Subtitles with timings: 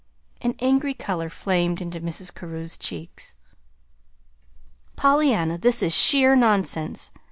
[0.41, 2.33] An angry color flamed into Mrs.
[2.33, 3.35] Carew's cheeks.
[4.95, 7.11] "Pollyanna, this is sheer nonsense.